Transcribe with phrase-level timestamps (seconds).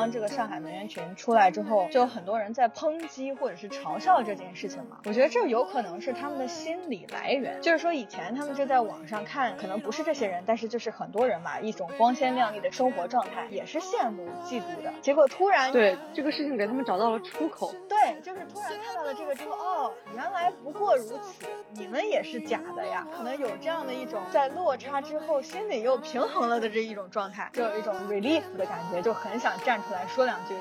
[0.00, 4.98] 当这个上海名媛群出来之后，就有很多人在抨击或者是嘲笑这件事情嘛。
[5.04, 14.90] 我觉得这有可能是他们的心理来源，就是说以前他们就在网上看，可能不是这些人，但是就是很多人嘛，一种光鲜亮丽的生活状态，也是羡慕嫉妒的。
[15.02, 17.70] 结果突然对这个事情给他们找到了出口。
[17.86, 23.06] 对，就是突然看到了这个之后，哦，原来不过如此，你们也是假的呀。
[23.16, 30.54] 可能有这样的一种在落差之后心里又平衡了的这一种状态，就有一种 relief 的感觉，就很想站出来说两句。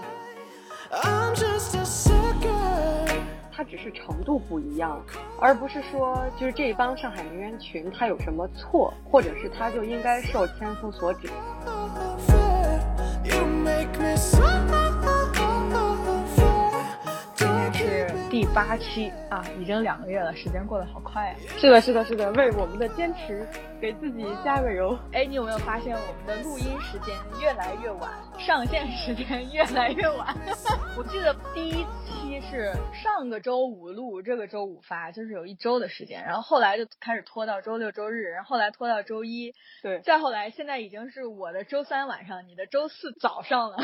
[3.52, 5.04] 它只是程度不一样，
[5.42, 11.30] 而不是说就是这一帮上海名媛群他有什么错，或者是他就应该受千夫所指。
[18.40, 21.36] 第八期啊，已经两个月了，时间过得好快啊！
[21.58, 23.46] 是的，是的，是的，为我们的坚持
[23.82, 24.98] 给自己加个油。
[25.12, 30.34] 哎，你有没有发现我们的录音时间越来越晚，上线时间越来越晚？
[30.98, 43.80] 我记得第一期是上个周五录，这个周五发，就是有一周的时间，然后后来就开始拖到周六周日，然后后来拖到周一，对，再后来现在已经是我的周三晚上，你的周四早上了，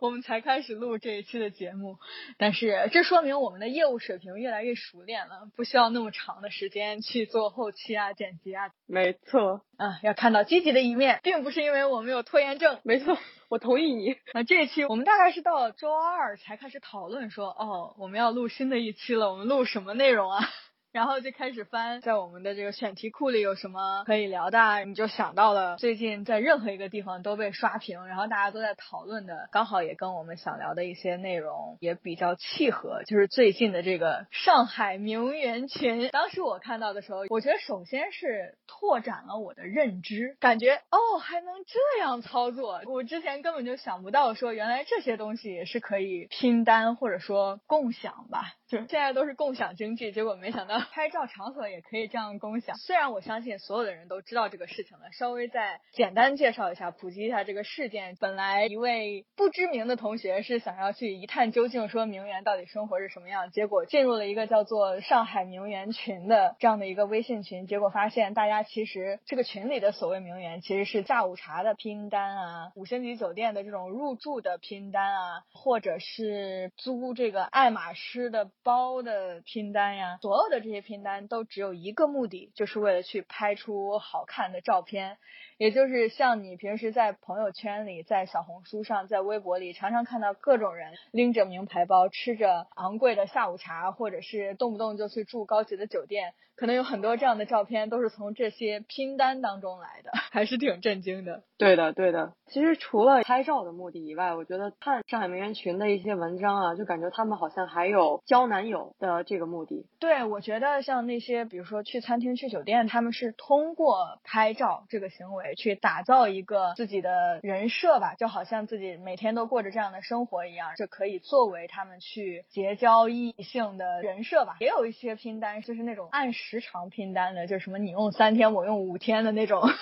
[0.00, 1.98] 我们才开始录这一期的节目，
[2.38, 3.36] 但是这说明。
[3.36, 8.70] 我们的业务水平越来越熟练了，不需要那么长的时间去做后期啊、剪辑啊。
[8.86, 12.80] 没错，啊，要看到积极的一面，并不是因为我们有拖延症。
[12.82, 14.16] 没错，我同意你。
[14.32, 20.48] 那这一期我们大概是到周二才开始讨论，说哦，我们要录新的一期了，我们录什么内容啊？
[20.96, 36.08] 然后就开始翻，在我们的这个选题库里有什么可以聊的，你就想到了最近在任何一个地方都被刷屏，然后大家都在讨论的，刚好也跟我们想聊的一些内容也比较契合，就是最近的这个上海名媛群。
[36.08, 48.54] 当时我看到的时候，我觉得首先是拓展了我的认知，感觉哦还能这样操作，我之前根本就想不到，说原来这些东西也是可以拼单或者说共享吧。
[48.66, 52.76] 就现在都是共享经济，结果没想到拍照场所也可以这样共享。
[52.76, 58.16] 虽然我相信所有的人都知道这个事情了，稍微再简单介绍一下，普及一下这个事件。
[58.18, 78.50] 本来一位不知名的同学是想要去一探究竟，说名媛到底生活是什么样，结果进入了一个叫做上海名媛群的这样的一个微信群，结果发现大家其实这个群里的所谓名媛，其实是下午茶的拼单啊，五星级酒店的这种入住的拼单啊，或者是租这个爱马仕的。
[78.62, 85.18] 包的拼单呀，所有的这些拼单都只有一个目的，就是为了去拍出好看的照片。
[85.58, 101.42] 也就是像你平时在朋友圈里、在小红书上、在微博里，常常看到各种人拎着名牌包，吃着昂贵的下午茶，或者是动不动就去住高级的酒店，可能有很多这样的照片都是从这些拼单当中来的，还是挺震惊的。
[101.58, 102.32] 对的，对的。
[102.46, 109.86] 其实除了拍照的目的以外，我觉得看上海名媛群的一些文章啊，就感觉他们好像还有交男友的这个目的。
[109.98, 115.54] 对，我觉得像那些比如说去餐厅、去酒店，他们是通过拍照这个行为。
[115.56, 124.56] 去打造一个自己的人设吧，就好像自己每天都过着这样的生活一样，这可以作为他们去结交异性的人设吧。
[124.60, 129.62] 也有一些拼单，就是那种按时长拼单的，就是什么你用三天，我用五天的那种。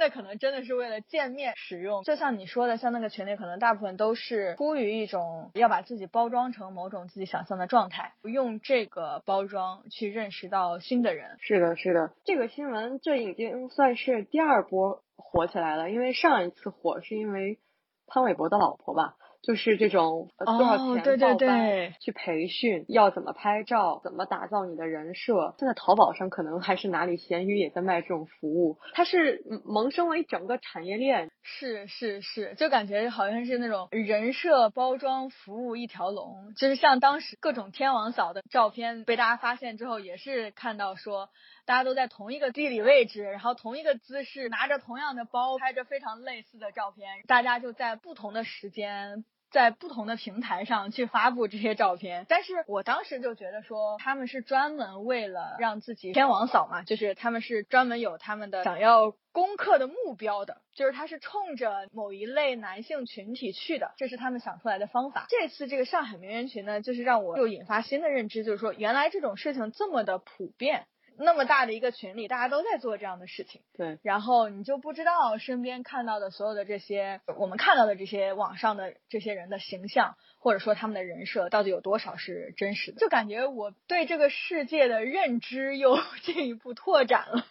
[0.00, 11.36] 那可能真的是为了见面使用，就像你说的，像那个群里，可能大部分都是出于一种要把自己包装成某种自己想象的状态，用这个包装去认识到新的人。
[11.40, 17.58] 是的，是的，这个新闻这已经算是第二波火起来了，因为上一次火是因为
[18.06, 19.16] 潘玮柏的老婆吧。
[19.48, 25.54] 就是这种多少钱报班去培训，要怎么拍照，怎么打造你的人设。
[25.58, 31.30] 现在淘宝上可能还是哪里闲鱼也在卖这种服务，它是萌生了一整个产业链。
[31.42, 36.52] 是是是，就感觉好像是那种人设包装服务一条龙。
[36.54, 41.30] 就是像当时各种天王嫂的照片被大家发现之后，也是看到说
[41.64, 49.24] 大家都在同一个地理位置，然后同一个姿势，拿着同样的包，拍着非常类似的照片，大家就在不同的时间。
[49.50, 65.26] 在不同的平台上去发布这些照片，但是我当时就觉得说他们是专门为了让自己天王嫂嘛，就是他们是专门有他们的想要攻克的目标的，就是他是冲着某一类男性群体去的，这是他们想出来的方法。
[65.28, 70.86] 这次这个上海名媛群呢，就是让我又引发新的认知，就是说原来这种事情这么的普遍。
[71.18, 73.98] 那么大的一个群里，大家都在做这样的事情，对。
[74.02, 82.98] 然后你就不知道身边看到的所有的这些，我们看到的这些网上的这些人的形象，或者说他们的人设，到底有多少是真实的？
[82.98, 87.44] 就感觉我对这个世界的认知又 进一步拓展了。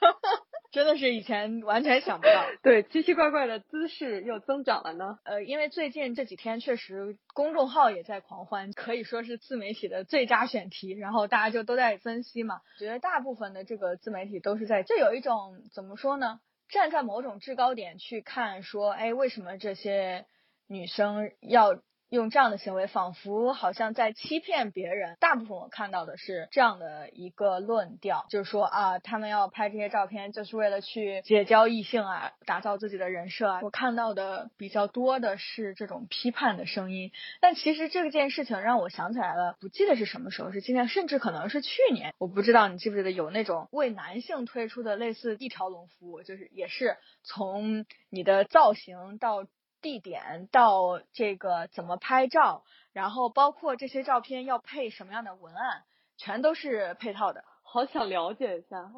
[0.77, 2.45] 真的是以前完全想不到。
[2.61, 5.17] 对，奇奇怪怪的姿势又增长了呢。
[5.23, 12.61] 呃，因为最近这几天确实公众号也在狂欢，可以说是自媒体的最佳选题，然后大家就都在分析嘛。
[12.77, 16.39] 觉得大部分的这个自媒体都是在，就有一种怎么说呢？
[16.69, 20.27] 站在某种制高点去看，说，哎，为什么这些
[20.67, 21.81] 女生要？
[22.09, 25.17] 用这样的行为，仿佛好像在欺骗别人。
[25.19, 33.59] 大部分我看到的是这样的一个论调，就是说啊，他们要拍这些照片，就是为了去结交异性啊，打造自己的人设啊。
[33.61, 37.11] 我看到的比较多的是这种批判的声音。
[37.41, 42.13] 但其实这件事情让我想起来了，不记得是什么时候，是今年，甚至可能是去年。
[42.17, 49.45] 我不知道你记不记得有那种为男性推出的类似一条龙服务，就是也是从你的造型到。
[49.81, 52.63] 地点到这个怎么拍照，
[52.93, 55.83] 然后包括这些照片要配什么样的文案，
[56.17, 57.43] 全都是配套的。
[57.63, 58.91] 好想了解一下，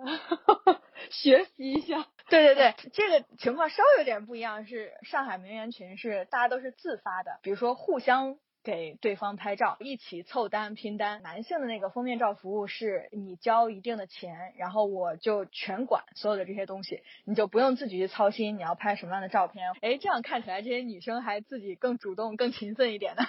[1.09, 2.05] 学习一下。
[2.29, 8.37] 对对对，这个情况稍微有点不一样，是上海名媛群是大家都是自发的，比如说互相。
[8.63, 11.21] 给对方拍照，一起凑单拼单。
[11.21, 19.71] 男性的那个封面照服务是你交一定的钱，然后我就全管所有的这些东西，你就不用自己去操心你要拍什么样的照片。
[19.81, 23.23] 哎，这样看起来这些女生还自己更主动、更勤奋一点呢。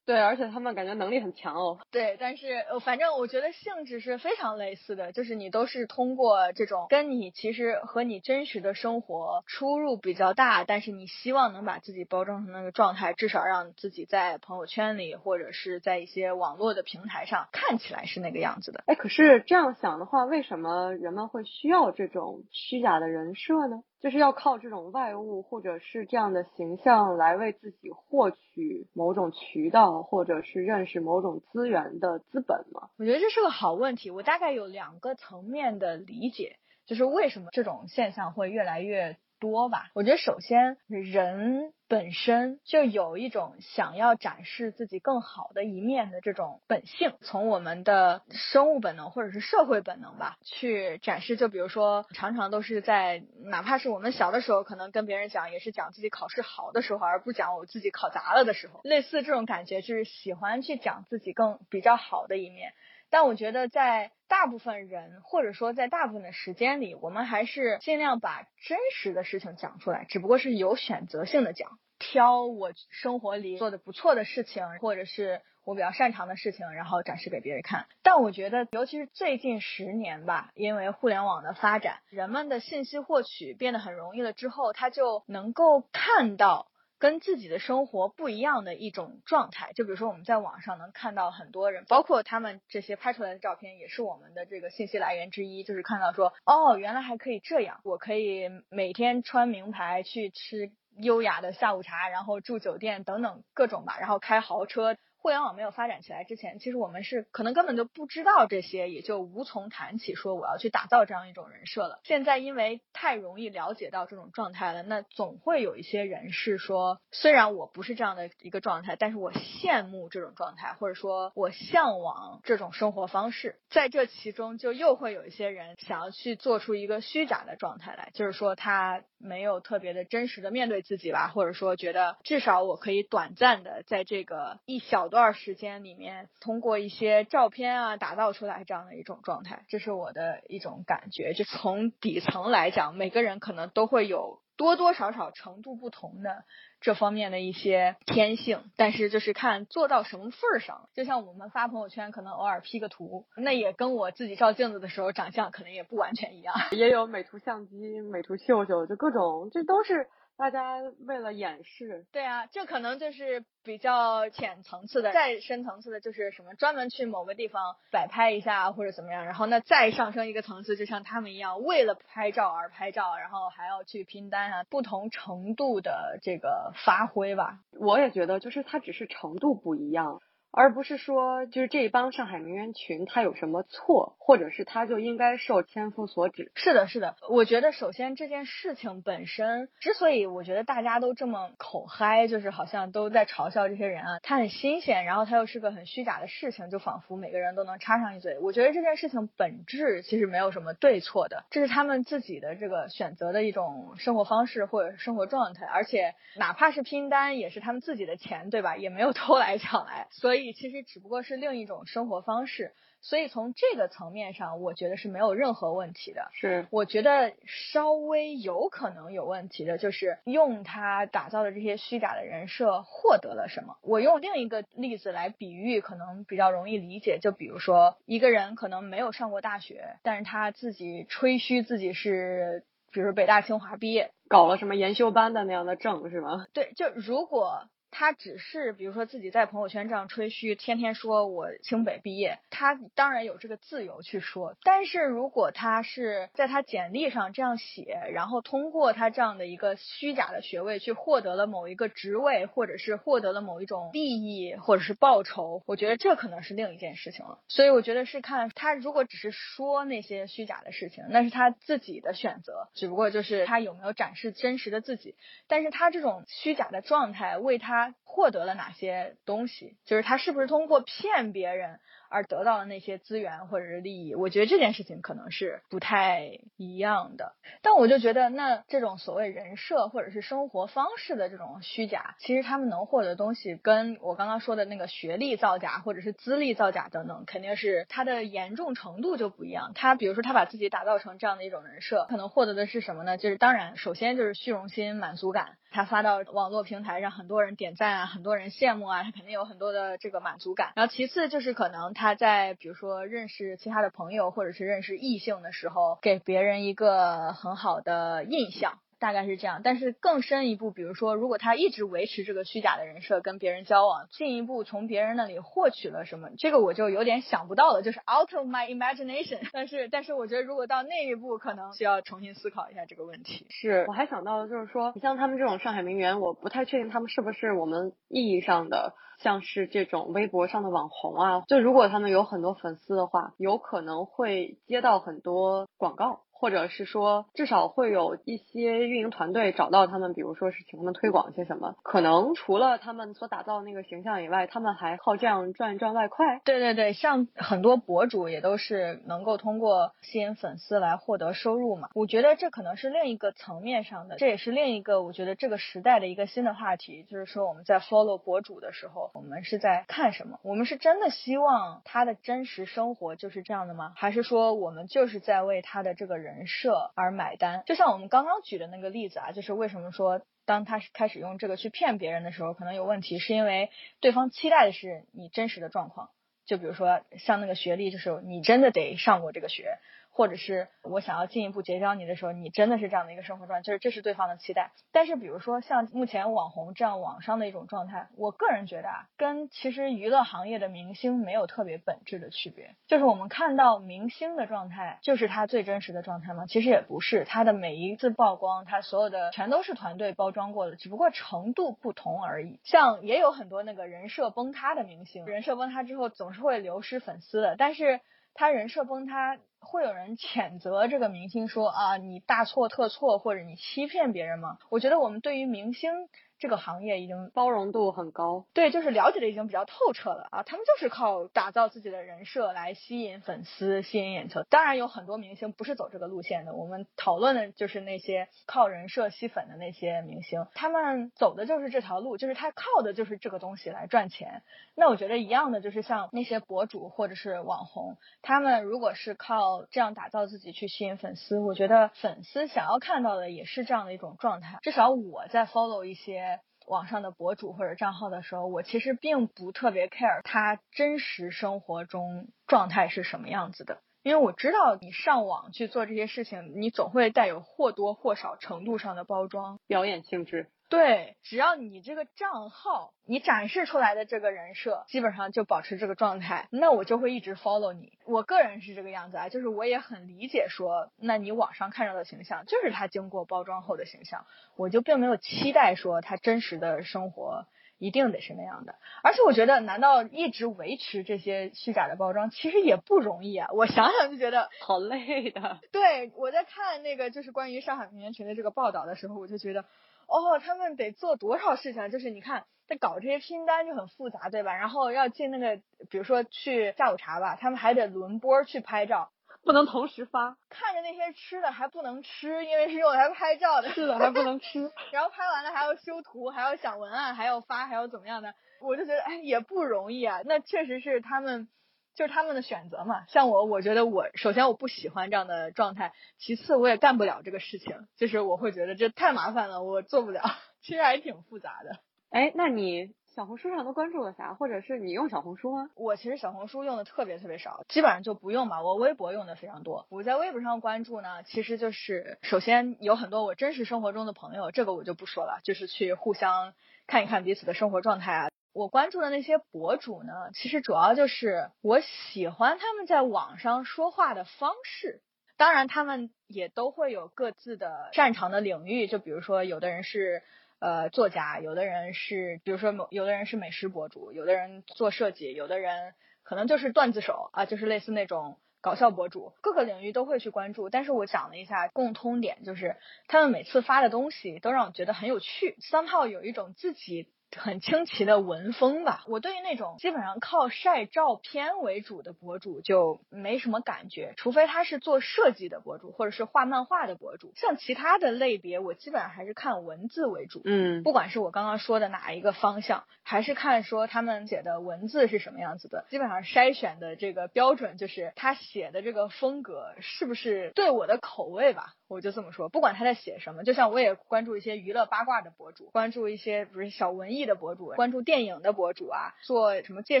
[0.04, 1.78] 对，而且他们感觉能力很强哦。
[1.92, 18.82] 对，但是呃，反正我觉得性质是非常类似的，就是你都是通过这种跟你其实和你真实的生活出入比较大，但是你希望能把自己包装成那个状态，至少让自己在朋友圈里或者是在一些网络的平台上看起来是那个样子的。
[18.86, 23.82] 哎，可是这样想的话，为什么人们会需要这种虚假的人设呢？
[24.02, 32.90] 就是要靠这种外物或者是这样的形象来为自己获取某种渠道，或者是认识某种资源的资本吗？
[32.98, 34.10] 我觉得这是个好问题。
[34.10, 39.16] 我大概有两个层面的理解，就是为什么这种现象会越来越。
[39.42, 51.36] 多吧，我觉得首先人本身就有一种想要展示自己更好的一面的这种本性，从我们的生物本能或者是社会本能吧去展示。
[51.36, 58.80] 就比如说，常常都是在哪怕是我们小的时候，可能跟别人讲也是讲自己考试好的时候，而不讲我自己考砸了的时候。
[58.84, 62.74] 类似这种感觉，就是喜欢去讲自己更比较好的一面。
[63.12, 77.84] 但我觉得，在大部分人，或者说在大部分的时间里，我们还是尽量把真实的事情讲出来，只不过是有选择性的讲，挑我生活里做的不错的事情，或者是我比较擅长的事情，然后展示给别人看。
[78.02, 86.71] 但我觉得，尤其是最近十年吧，因为互联网的发展，人们的信息获取变得很容易了之后，他就能够看到。
[87.02, 104.96] 跟自己的生活不一样的一种状态，就比如说我们在网上能看到很多人，包括他们这些拍出来的照片，也是我们的这个信息来源之一，就是看到说，哦，原来还可以这样，我可以每天穿名牌去吃优雅的下午茶，然后住酒店等等各种吧，然后开豪车。
[105.22, 112.00] 互联网没有发展起来之前，其实我们是可能根本就不知道这些，也就无从谈起说我要去打造这样一种人设了。
[112.02, 123.60] 现在因为太容易了解到这种状态了，那总会有一些人是说，虽然我不是这样的一个状态，但是我羡慕这种状态，或者说我向往这种生活方式。
[123.70, 135.11] 在这其中，就又会有一些人想要去做出一个虚假的状态来，就是说他没有特别的真实的面对自己吧，或者说觉得至少我可以短暂的在这个一小。
[135.12, 141.34] 段时间里面，通过一些照片啊，打造出来这样的一种状态，这是我的一种感觉。
[141.34, 146.44] 就从底层来讲，每个人可能都会有多多少少程度不同的
[146.80, 150.88] 这方面的一些天性，但是就是看做到什么份儿上。
[150.94, 156.54] 就像我们发朋友圈，可能偶尔 P 个图，那也跟我自己照镜子的时候长相可能也不完全一样。
[156.72, 160.08] 也有美图相机、美图秀秀，就各种，这都是。
[160.36, 177.58] 大家为了掩饰，对啊，这可能就是比较浅层次的，再深层次的就是什么专门去某个地方摆拍一下或者怎么样，然后那再上升一个层次，就像他们一样，为了拍照而拍照，然后还要去拼单啊，不同程度的这个发挥吧。
[177.78, 180.20] 我也觉得，就是它只是程度不一样。
[180.54, 186.52] 而不是说，就是这一帮上海名媛群他有什么错，或者是他就应该受千夫所指。
[186.54, 187.16] 是的，是的。
[187.30, 198.38] 我觉得首先这件事情本身，之所以我觉得大家都这么口嗨，就是好像都在嘲笑这些人啊，他很新鲜，然后他又是个很虚假的事情，就仿佛每个人都能插上一嘴。
[198.38, 208.76] 我觉得这件事情本质其实没有什么对错的，这是他们自己的这个选择的一种生活方式或者生活状态，而且哪怕是拼单，也是他们自己的钱，对吧？
[208.76, 210.41] 也没有偷来抢来，所以。
[210.52, 216.30] 其实只不过是另一种生活方式，所以从这个层面上，我觉得是没有任何问题的。
[216.32, 223.76] 是，我觉得稍微有可能有问题的，就是用他打造的这些虚假的人设获得了什么。
[223.82, 227.18] 我用另一个例子来比喻，可能比较容易理解。
[227.20, 236.46] 就比如说，一个人可能没有上过大学，但是他自己吹嘘自己是，比如北大清华毕业，搞了什么研修班的那样的证，是吗？
[236.52, 237.68] 对，就如果。
[237.92, 244.56] 他只是比如说自己在朋友圈这样吹嘘，天天说我清北毕业，他当然有这个自由去说。
[244.64, 257.40] 但是如果他是在他简历上这样写，然后通过他这样的一个虚假的学位去获得了某一个职位，或者是获得了某一种利益，或者是报酬，我觉得这可能是另一件事情了。
[257.48, 265.14] 所以我觉得是看他如果只是说那些虚假的事情，那是他自己的选择，只不过就是他有没有展示真实的自己。
[265.46, 267.81] 但是他这种虚假的状态为他。
[267.88, 269.76] 他获得了哪些东西？
[269.84, 271.80] 就是他是不是通过骗别人？
[272.14, 277.32] 而得到的那些资源或者是利益，我觉得这件事情可能是不太一样的。
[277.62, 289.72] 但我就觉得，那这种所谓人设或者是生活方式的这种虚假，其实他们能获得东西，跟我刚刚说的那个学历造假或者是资历造假等等，肯定是它的严重程度就不一样。
[289.74, 293.16] 他比如说他把自己打造成这样的一种人设，可能获得的是什么呢？
[293.16, 295.56] 就是当然，首先就是虚荣心、满足感。
[295.72, 300.72] 他发到网络平台，让很多人点赞啊，很多人羡慕啊，他肯定有很多的这个满足感。
[300.76, 302.02] 然后其次就是可能他。
[302.02, 308.80] 他在比如说认识其他的朋友或者是认识异性的时候，给别人一个很好的印象。
[309.02, 319.40] 大概是这样，但是更深一步，比如说，如果他一直维持这个虚假的人设跟别人交往，进一步从别人那里获取了什么，这个我就有点想不到了，就是 out of my imagination。
[319.52, 323.44] 但是，但是我觉得如果到那一步，可能需要重新思考一下这个问题。
[323.50, 331.40] 是，我还想到的就是说，你像他们这种上海名媛，我不太确定他们是不是我们意义上的像是这种微博上的网红啊。
[331.48, 336.20] 就如果他们有很多粉丝的话，有可能会接到很多广告。
[336.42, 341.76] 或者是说，至少会有一些运营团队找到他们，比如说是请他们推广些什么。
[341.84, 346.40] 可能除了他们所打造那个形象以外，他们还靠这样赚一赚外快。
[346.44, 351.90] 对对对，像很多博主也都是能够通过吸引粉丝来获得收入嘛。
[351.94, 360.40] 我觉得这可能是另一个层面上的，这也是另一个我觉得这个时代的一个新的话题，就是说我们在 follow 博主的时候，我们是在看什么？
[360.42, 363.92] 我们是真的希望他的真实生活就是这样的吗？
[363.94, 366.31] 还是说我们就是在为他的这个人？
[366.36, 373.70] 人设而买单，就像我们刚刚举的那个例子啊，就是为什么说当他开始用这个去骗别人的时候，可能有问题，是因为
[374.00, 376.10] 对方期待的是你真实的状况，
[376.46, 379.78] 就比如说像那个学历，就是你真的得上过这个学。
[380.14, 384.70] 或者是我想要进一步结交你的时候，你真的是这样的一个生活状态，就是这是对方的期待。
[384.92, 392.76] 但是比如说像目前网红这样网上的一种状态，我个人觉得啊，跟其实娱乐行业的明星没有特别本质的区别。
[392.86, 396.44] 就是我们看到明星的状态，就是他最真实的状态吗？
[396.46, 402.60] 其实也不是，他的每一次曝光，他所有的全都是团队包装过的，只不过程度不同而已。
[402.64, 408.00] 像也有很多那个人设崩塌的明星，人设崩塌之后总是会流失粉丝的，但是
[408.34, 409.38] 他人设崩塌。
[409.62, 414.58] 会有人谴责这个明星说啊，你大错特错，或者你欺骗别人吗？
[414.68, 416.08] 我觉得我们对于明星。
[416.42, 420.42] 这个行业已经包容度很高，对，就是了解的已经比较透彻了啊。
[420.42, 424.42] 他们就是靠打造自己的人设来吸引粉丝、吸引眼球。
[424.50, 434.42] 当然有很多明星不是走这个路线的，我们讨论的就是那些靠人设吸粉的那些明星，他们走的就是这条路，就是他靠的就是这个东西来赚钱。
[434.74, 444.58] 那我觉得一样的，就是像那些博主或者是网红，他们如果是靠这样打造自己去吸引粉丝，我觉得粉丝想要看到的也是这样的一种状态。
[444.60, 446.31] 至少我在 follow 一些。
[446.72, 460.48] 网上的博主或者账号的时候，我其实并不特别 care 他真实生活中状态是什么样子的，因为我知道你上网去做这些事情，你总会带有或多或少程度上的包装、表演性质。
[460.72, 467.98] 对，只要你这个账号，你展示出来的这个人设，基本上就保持这个状态，那我就会一直 follow 你。
[468.06, 474.24] 我个人是这个样子啊，就是我也很理解说，那你网上看到的形象就是他经过包装后的形象，
[474.56, 477.44] 我就并没有期待说他真实的生活
[477.76, 478.74] 一定得是那样的。
[479.02, 483.48] 而且我觉得，难道一直维持这些虚假的包装，其实也不容易啊？
[483.52, 485.58] 我想想就觉得 好累的。
[485.70, 489.66] 对，我在看那个就是关于上海平原群的这个报道的时候，我就觉得。
[490.06, 491.90] 哦，他们得做多少事情？
[491.90, 494.54] 就是你看，在搞这些拼单就很复杂，对吧？
[494.54, 499.10] 然后要进那个，比如说去下午茶吧，他们还得轮播去拍照，
[499.44, 500.36] 不能同时发。
[500.48, 503.70] 看着那些吃的还不能吃，因为是用来拍照的。
[503.74, 504.70] 是的，还不能吃。
[504.92, 508.34] 然后拍完了还要修图，还要想文案，还要发，还要怎么样的？
[508.60, 510.20] 我就觉得，哎，也不容易啊。
[510.24, 511.48] 那确实是他们
[511.94, 513.04] 就是他们的选择嘛。
[513.08, 520.22] 像我，我觉得我首先我不喜欢这样的状态，其次我也干不了这个事情，就是我会觉得这太麻烦了，我做不了。
[520.60, 521.80] 其实还挺复杂的。
[522.10, 522.94] 哎，那你？
[523.14, 524.32] 小红书上都关注了啥？
[524.32, 525.68] 或者是你用小红书吗？
[525.74, 528.62] 我其实小红书用的特别特别少，基本上就不用吧。
[528.62, 529.84] 我微博用的非常多。
[529.90, 536.54] 我在微博上关注呢，其实就是首先有很多我真实生活中的朋友，这个我就不说了，就是去互相
[536.86, 538.31] 看一看彼此的生活状态啊。
[538.52, 545.02] 我关注的那些博主呢，其实主要就是我喜欢他们在网上说话的方式，
[545.36, 550.22] 当然他们也都会有各自的擅长的领域，就比如说有的人是。
[550.64, 555.92] 呃，作家，有的人是，比如说某，有的人是美食博主，有的人做设计，有的人
[556.22, 560.70] 可能就是段子手啊，就是类似那种搞笑博主，各个领域都会去关注。
[560.70, 562.76] 但是我讲了一下共通点，就是
[563.08, 567.10] 他们每次发的东西都让我觉得很有趣，三炮有一种自己。
[567.36, 577.32] 很清奇的文风吧，我对于那种基本上靠晒照片为主的博主就没什么感觉，除非他是做设计的博主或者是画漫画的博主。
[577.34, 580.42] 像其他的类别，我基本上还是看文字为主。
[580.44, 591.74] 嗯，不管是我刚刚说的哪一个方向，还是看说他们写的文字是什么样子的，基本上筛选的这个标准就是他写的这个风格是不是对我的口味吧。
[591.92, 600.00] 我就这么说，不管他在写什么，就像我也关注一些娱乐八卦的博主，关注一些不是小文艺的博主，关注电影的博主啊，做什么介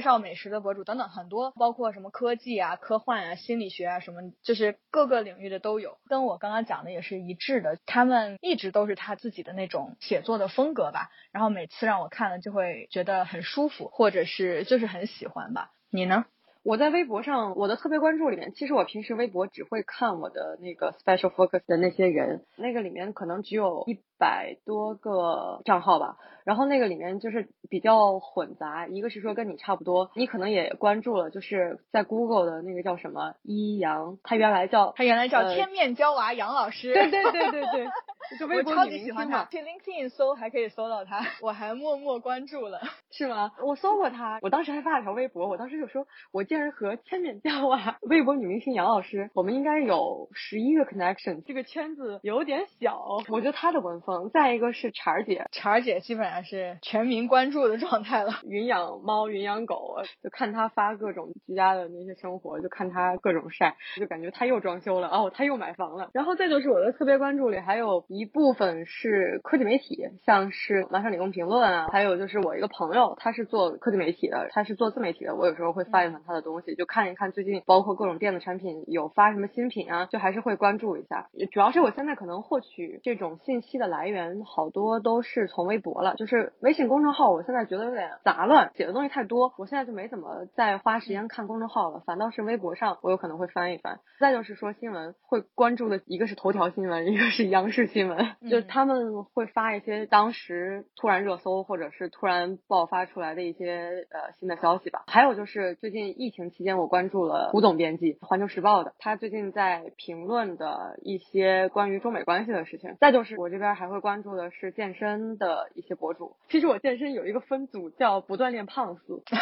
[0.00, 5.98] 绍美食的博主等等，很多，包括什么科技啊、科幻啊、心理学啊什么，就是各个领域的都有。
[6.08, 15.70] 跟我刚刚讲的也是一致的，他们一直都是他自己的那种写作的风格吧，然后每次让我看了就会觉得很舒服，或者是就是很喜欢吧。
[15.90, 16.24] 你呢？
[16.64, 26.16] 我在微博上，我的特别关注里面，其实我平时微博只会看我的那个 special focus 的那些人，那个里面可能只有一百多个账号吧。
[26.44, 37.86] 然后那个里面就是比较混杂，一个是说跟你差不多，你可能也关注了，就是在 Google 的那个叫什么一阳，他原来叫他原来叫天面娇娃杨老师，对对对对对，
[38.38, 42.80] 就微博超级喜欢他，去 LinkedIn 搜还可以搜到他，我还默默关注了，
[43.10, 43.52] 是吗？
[43.64, 66.08] 我搜过他，我当时还发了条微博，我当时就说，我竟然和千面教啊微博女明星杨老师，我们应该有十一个 connection，这个圈子有点小，我觉得他的文风，再一个是茬儿姐，茬儿姐基本上是全民关注的状态了， 云养猫，云养狗，就看她发各种居家的那些生活，就看她各种晒，就感觉她又装修了，哦，她又买房了。
[66.12, 81.28] 然后再就是我的特别关注里，还有一部分是科技媒体，像是麻省理工评论啊，还有就是我一个朋友，他是做科技媒体的，他是做自媒体的，我有时候会翻一翻他的东西，就看一看最近包括各种电子产品有发什么新品啊，就还是会关注一下。
[81.50, 94.00] 主要是我现在可能获取这种信息的来源好多都是从微博了，就是微信公众号，我现在觉得有点杂乱，写的东西太多，我现在就没怎么再花时间看公众号了，反倒是微博上我有可能会翻一翻。
[94.20, 98.01] 再就是说新闻会关注的一个是头条新闻，一个是央视新闻，
[98.50, 105.04] 就他们会发一些当时突然热搜或者是突然爆发出来的一些呃新的消息吧。
[105.06, 112.96] 还有就是最近疫情期间，我关注了胡总编辑，环球时报的，他最近在评论的一些关于中美关系的事情。
[113.00, 119.22] 再就是我这边还会关注的是健身的一些博主，其实我健身有一个分组叫不锻炼胖死。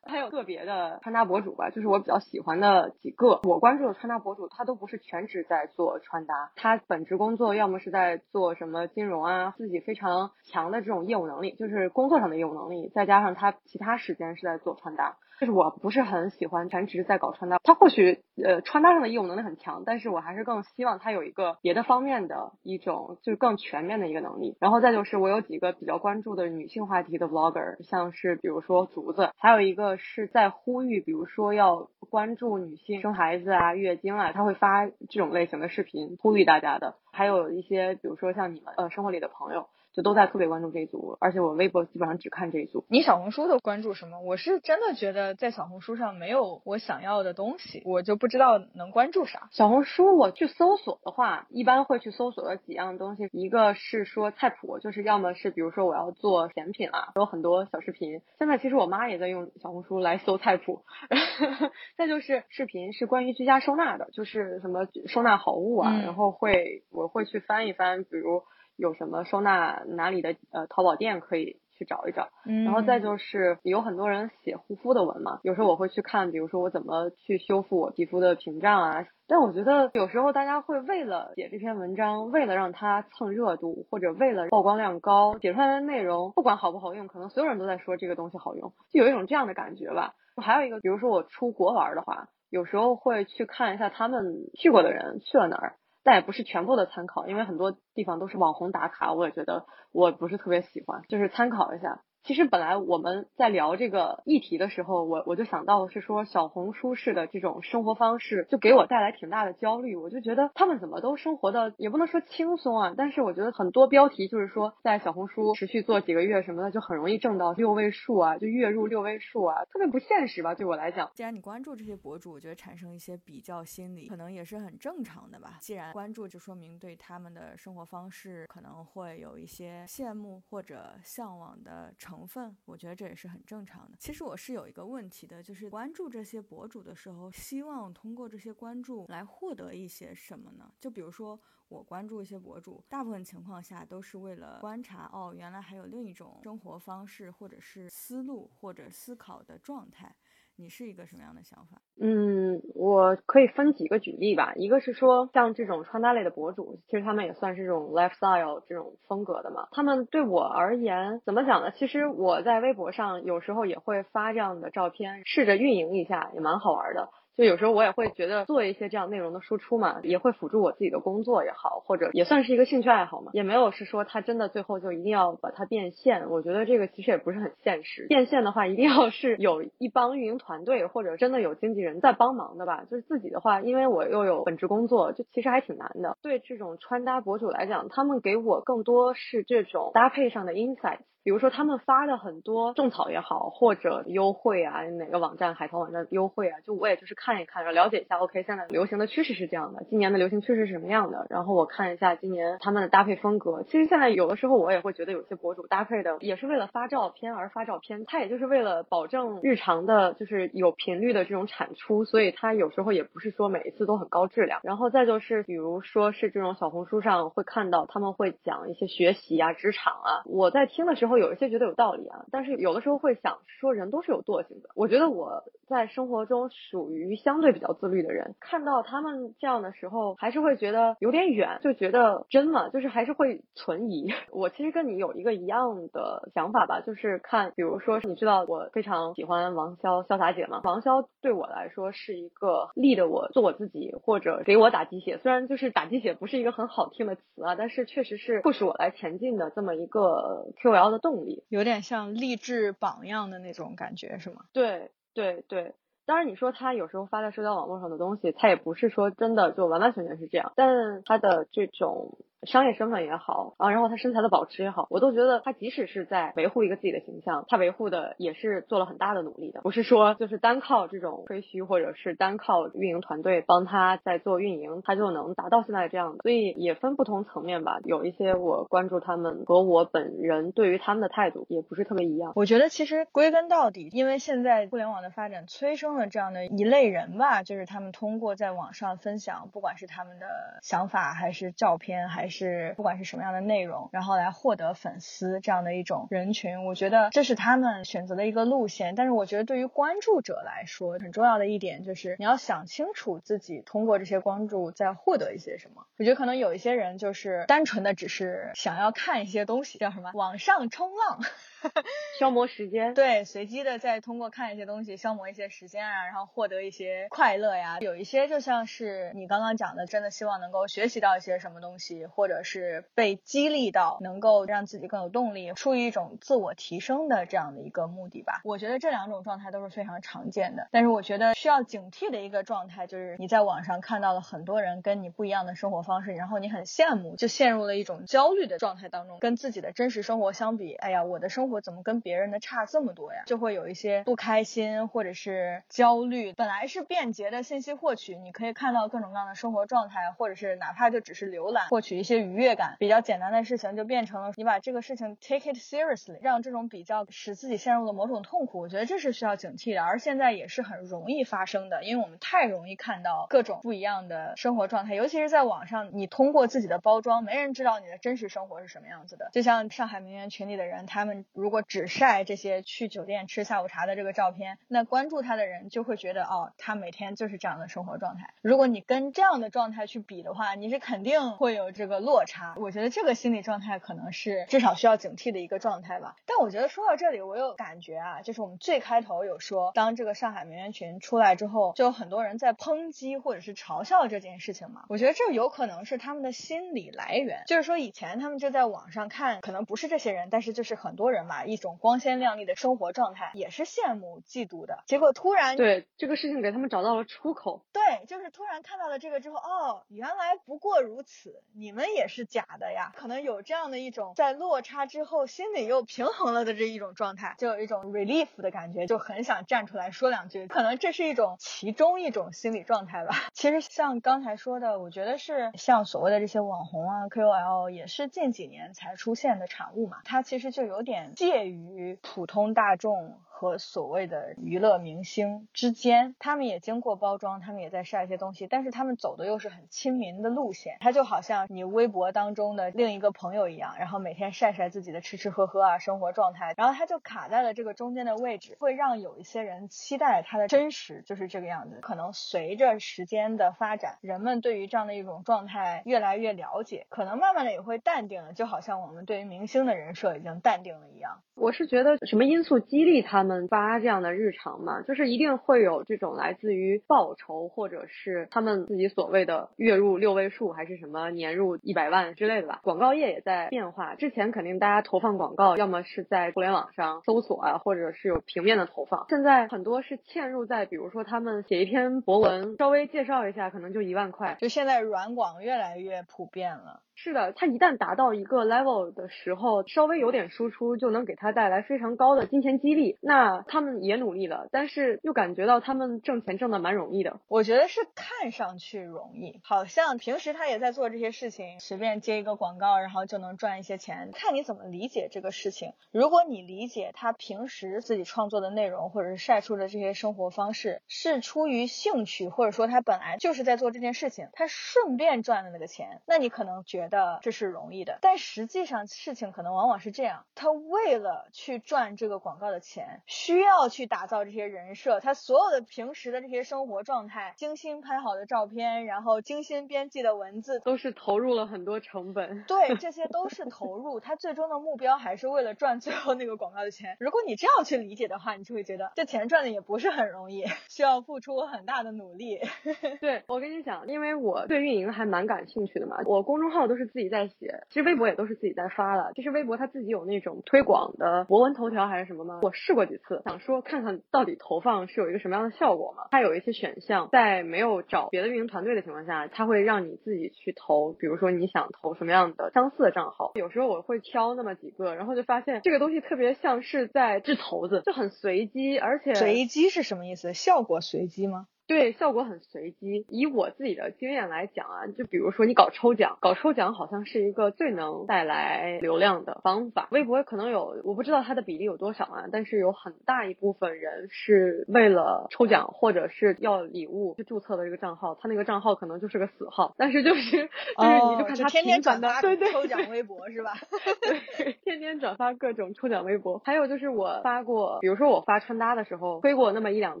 [0.10, 3.40] 还有个别的穿搭博主吧，就是我比较喜欢的几个。
[3.44, 15.16] 我关注的穿搭博主，他都不是全职在做穿搭，他本职工作要么是在做什么金融啊，自己非常强的这种业务能力，就是工作上的业务能力，再加上他其他时间是在做穿搭。
[15.38, 24.54] 就是我不是很喜欢全职在搞穿搭，他或许呃穿搭上的业务能力很强，但是我还是更希望他有一个别的方面的一种就是更全面的一个能力。
[24.60, 36.96] 然后再就是我有几个比较关注的女性话题的 vlogger，像是比如说竹子，还有一个是在呼吁，比如说要关注女性生孩子啊、月经啊，他会发这种类型的视频呼吁大家的。
[37.12, 39.68] 还有一些比如说像你们呃生活里的朋友。
[39.92, 42.84] 就都在特别关注这一组，而且我微博基本上只看这一组。
[42.88, 44.20] 你小红书都关注什么？
[44.20, 49.48] 我是真的觉得在小红书上没有我想要的东西，我就不知道能关注啥。
[49.50, 58.20] 小红书我去搜索的话，一般会去搜索的几样东西，一个是说菜谱，就是要么是比如说我要做甜品啊，有很多小视频。
[58.38, 60.84] 现在其实我妈也在用小红书来搜菜谱。
[61.98, 68.42] 再就是视频是关于居家收纳的，就是什么收纳好物啊，然后会我会去翻一翻，比如。
[68.80, 72.28] 有什么收纳哪里的呃淘宝店可以去找一找。
[72.64, 79.06] 然后再就是有很多人写护肤的文嘛，有时候我会去看，比如说我怎么去修复我皮肤的屏障啊。
[79.28, 90.14] 但我觉得有时候大家会为了写这篇文章，为了让它蹭热度，或者为了曝光量高，写出来的内容不管好不好用，可能所有人都在说这个东西好用，就有一种这样的感觉吧。
[90.36, 102.02] 还有一个，比如说我出国玩的话，有时候会去看一下他们去过的人去了哪儿，但也不是全部的参考，因为很多地方都是网红打卡，我也觉得我不是特别喜欢，就是参考一下。
[102.22, 109.96] 其实本来我们在聊这个议题的时候，我我就想到是说小红书式的这种生活方式，就给我带来挺大的焦虑。
[109.96, 120.54] 我就觉得他们怎么都生活的也不能说轻松啊，但是我觉得很多标题就是说在小红书持续做几个月什么的，就很容易挣到六位数啊，就月入六位数啊，特别不现实吧？
[120.54, 121.10] 对我来讲。
[121.14, 125.58] 既然你关注这些博主，我觉得产生一些比较心理，可能也是很正常的吧。
[125.60, 132.56] 既然关注，就说明对他们的生活方式可能会有一些羡慕或者向往的成分。
[132.66, 132.90] 我觉得。
[133.00, 133.96] 这也是很正常的。
[133.98, 140.70] 其实我是有一个问题的，就是关注这些博主的时候，希望通过这些关注来获得一些什么呢？
[140.80, 150.14] 就比如说我关注一些博主，大部分情况下都是为了观察，哦，原来还有另一种生活方式，或者是思路或者思考的状态。
[150.60, 151.80] 你是一个什么样的想法？
[151.98, 154.52] 嗯，我可以分几个举例吧。
[154.56, 159.68] 一个是说，像这种穿搭类的博主，其实他们也算是这种 lifestyle 这种风格的嘛。
[159.70, 161.70] 他们对我而言，怎么讲呢？
[161.70, 167.08] 其实我在微博上有时候也会发这样的照片，试着运营一下，也蛮好玩的。
[167.36, 176.28] 就有时候我也会觉得做一些这样内容的输出嘛，也会辅助我自己的工作也好，或者也算是一个兴趣爱好嘛，也没有是说他真的最后就一定要把它变现。
[176.28, 178.06] 我觉得这个其实也不是很现实。
[178.08, 182.84] 变现的话，一定要是有一帮运营团队或者真的有经纪人在帮忙的吧。
[182.90, 186.18] 就是自己的话，因为我又有本职工作，就其实还挺难的。
[186.22, 190.98] 对这种穿搭博主来讲，他们给我更多是这种搭配上的 insight。
[191.22, 198.18] 比如说他们发的很多种草也好，或者优惠啊，哪个网站海淘网站优惠啊，就我也就是看一看，然后了解一下。
[198.18, 201.26] OK，现在流行的趋势是这样的，今年的流行趋势是什么样的？
[201.28, 203.62] 然后我看一下今年他们的搭配风格。
[203.64, 214.60] 其实现在有的时候我也会觉得有些博主搭配的也是为了发照片而发照片，他也就是为了保证日常的就是有频率的这种产出，所以他有时候也不是说每一次都很高质量。
[214.62, 221.09] 然后再就是比如说是这种小红书上会看到他们会讲一些学习啊、职场啊，我在听的时候。
[221.10, 224.70] 会有一些觉得有道理啊，但是有的时候会想说人都是有惰性的。
[224.74, 234.12] 我觉得我在生活中属于相对比较自律的人，看到他们这样的时候，还是会觉得有点远，就觉得真嘛，就是还是会存疑。
[234.32, 250.99] 我其实跟你有一个一样的想法吧，就是看，比如说你知道我非常喜欢王潇潇洒姐嘛，王潇对我来说是一个立的我做我自己或者给我打鸡血，虽然就是打鸡血不是一个很好听的词啊，但是确实是促使我来前进的这么一个 QL 的。
[251.00, 254.44] 动力有点像励志榜样的那种感觉，是吗？
[254.52, 255.74] 对对对，
[256.06, 262.18] 当然你说他有时候发在社交网络上的东西，他也不是说真的就完完全全是这样，但他的这种。
[262.46, 276.22] 商业身份也好啊，然后他身材的保持也好，我都觉得他即使是在维护一个自己的形象，他维护的也是做了很大的努力的，不是说就是单靠这种吹嘘，或者是单靠运营团队帮他在做运营，他就能达到现在这样的。
[276.22, 282.32] 所以也分不同层面吧，有一些我关注他们和我本人对于他们的态度也不是特别一样。
[282.36, 290.26] 我觉得其实归根到底，因为现在互联网的发展催生了这样的一类人吧，就是他们通过在网上分享，不管是他们的
[290.62, 298.94] 想法，还是照片，还是是不管是什么样的内容，然后来获得粉丝这样的一种人群，我觉得这是他们选择的一个路线。
[298.94, 305.86] 但是我觉得对于关注者来说，很重要的一点就是你要想清楚自己通过这些关注在获得一些什么。
[305.98, 311.20] 我觉得可能有一些人就是单纯的只是想要看一些东西，叫什么网上冲浪。
[312.18, 317.78] 消磨时间，对，随机的再通过看一些东西消磨一些时间啊，然后获得一些快乐呀。
[317.80, 328.40] 有一些就像是你刚刚讲的，真的希望能够学习到一些什么东西，或者是被激励到，能够让自己更有动力，出于一种自我提升的这样的一个目的吧。
[328.44, 330.68] 我觉得这两种状态都是非常常见的。
[330.70, 343.22] 但是我觉得需要警惕的一个状态，就是你在网上看到了很多人跟你不一样的生活方式，然后你很羡慕，就陷入了一种焦虑的状态当中，跟自己的真实生活相比，哎呀，我的生我怎么跟别人的差这么多呀？
[343.26, 346.32] 就会有一些不开心或者是焦虑。
[346.32, 358.60] 本来是便捷的信息获取，你可以看到各种各样的生活状态，或者是哪怕就只是浏览获取一些愉悦感，比较简单的事情就变成了你把这个事情 take it seriously，让这种比较使自己陷入了某种痛苦。
[358.60, 369.28] 我觉得这是需要警惕的，而现在也是很容易发生的，因为我们太容易看到各种不一样的生活状态，尤其是在网上，你通过自己的包装，没人知道你的真实生活是什么样子的。
[369.32, 371.24] 就像上海名媛群里的人，他们。
[371.40, 378.34] 如果只晒这些去酒店吃下午茶的这个照片，那关注他的人就会觉得哦，他每天就是这样的生活状态。
[378.42, 382.54] 如果你跟这样的状态去比的话，你是肯定会有这个落差。
[382.58, 386.16] 我觉得这个心理状态可能是至少需要警惕的一个状态吧。
[386.26, 394.84] 但我觉得说到这里，我有感觉啊，就是我们最开头有说，当这个上海名媛群出来之后，就有很多人在抨击或者是嘲笑这件事情嘛。
[394.88, 404.82] 我觉得这有可能是他们的心理来源，就是说以前他们就在网上看，可能不是这些人，但是就是很多人嘛，一种光鲜亮丽的生活状态，也是羡慕嫉妒的。
[404.86, 407.62] 结果突然对这个事情给他们找到了出口。
[407.72, 412.90] 对，就是突然看到了这个之后，哦，原来不过如此，你们也是假的呀。
[412.96, 420.48] 可能有这样的一种在落差之后心里又平衡了的这一种状态，就有一种 relief 的感觉，就很想站出来说两句。
[420.48, 423.14] 可能这是一种其中一种心理状态吧。
[423.32, 429.98] 其实像刚才说的，我觉得是像所谓的这些网红啊、KOL，也是近几年才出现的产物嘛。
[430.04, 433.20] 它其实就有点介于普通大众。
[433.40, 440.76] 和所谓的娱乐明星之间，他们也经过包装，他们也在晒一些东西，但是他们走的又是很亲民的路线。
[440.80, 451.78] 他就好像你微博当中的另一个朋友一样，然后每天晒晒自己的吃吃喝喝啊生活状态，然后他就卡在了这个中间的位置，会让有一些人期待他的真实就是这个样子。
[451.80, 461.22] 可能随着时间的发展，人们对于这样的一种状态越来越了解，可能慢慢的也会淡定了，就好像我们对于明星的人设已经淡定了一样。
[461.36, 463.29] 我是觉得什么因素激励他们？
[463.30, 472.60] 们发这样的日常嘛，就是一定会有这种来自于报酬，或者是他们自己所谓的月入六位数，还是什么年入一百万之类的吧。
[472.64, 479.06] 广告业也在变化，之前肯定大家投放广告，要么是在互联网上搜索啊，或者是有平面的投放。
[479.08, 484.36] 现在很多是嵌入在，比如说他们写一篇博文，稍微介绍一下，可能就一万块。
[484.40, 486.80] 就现在软广越来越普遍了。
[487.02, 492.98] 是的，他一旦达到一个 level 的时候，稍微有点输出就能给他带来非常高的金钱激励。
[493.00, 497.18] 那他们也努力了，但是又感觉到他们挣钱挣的蛮容易的。
[497.26, 504.10] 我觉得是看上去容易，好像平时他也在做这些事情，随便接一个广告，然后就能赚一些钱。
[504.12, 505.72] 看你怎么理解这个事情。
[505.92, 516.89] 如果你理解他平时自己创作的内容，或者是晒出的这些生活方式是出于兴趣，或者说他本来就是在做这件事情，他顺便赚的那个钱，那你可能觉。
[516.90, 532.42] 的这是容易的，但实际上事情可能往往是这样，他为了去赚这个广告的钱，需要去打造这些人设，他所有的平时的这些生活状态，精心拍好的照片，然后精心编辑的文字，都是投入了很多成本。
[532.44, 536.96] 对，这些都是投入，他最终的目标还是为了赚最后那个广告的钱。
[536.98, 542.40] 如果你这样去理解的话，你就会觉得这钱赚的也不是很容易，需要付出很大的努力。
[543.00, 546.79] 对我跟你讲，因为我对运营还蛮感兴趣的嘛，我公众号都是。
[546.80, 549.12] 是自己在写，其实微博也都是自己在发的。
[549.14, 552.40] 其实微博他自己有那种推广的博文头条还是什么吗？
[552.42, 556.04] 我试过几次，想说看看到底投放是有一个什么样的效果嘛。
[556.10, 560.92] 它有一些选项，在没有找别的运营团队的情况下，它会让你自己去投。
[560.94, 570.32] 比如说你想投什么样的相似的账号，有时候我会挑那么几个，然后就发现这个东西特别像是在掷骰子，就很随机，而且随机是什么意思？
[570.32, 571.46] 效果随机吗？
[571.70, 573.06] 对，效果很随机。
[573.08, 579.86] 以我自己的经验来讲啊，就比如说你搞抽奖，搞抽奖好像是一个最能带来流量的方法。
[579.92, 593.52] 微博可能有，我不知道它的比例有多少啊，但是有很大一部分人是为了抽奖或者是要礼物去注册的这个账号，他那个账号可能就是个死号，但是就是就是你就看他天天转发对对抽奖微博是吧？
[594.36, 596.42] 对，天天转发各种抽奖微博。
[596.44, 600.00] 还有就是我发过，比如说我发穿搭的时候，推过那么一两